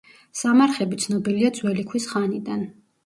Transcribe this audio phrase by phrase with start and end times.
[0.37, 2.65] სამარხები ცნობილია ძველი ქვის ხანიდან.